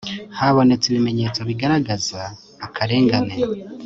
habonetse 0.37 0.85
ibimenyetso 0.87 1.39
bigaragaza 1.49 2.21
akarengane 2.65 3.35